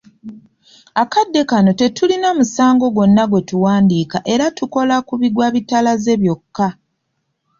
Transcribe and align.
Akadde 1.01 1.41
kano 1.49 1.71
tetulina 1.79 2.29
musango 2.37 2.85
gwonna 2.95 3.23
gwe 3.29 3.41
tuwandiika 3.49 4.17
era 4.33 4.45
tukola 4.57 4.95
ku 5.07 5.13
bigwa 5.21 5.47
bitalaze 5.55 6.13
byokka. 6.21 6.67